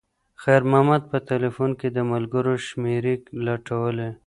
خیر 0.43 0.61
محمد 0.71 1.01
په 1.11 1.17
تلیفون 1.29 1.71
کې 1.79 1.87
د 1.91 1.99
ملګرو 2.11 2.53
شمېرې 2.67 3.15
لټولې. 3.45 4.09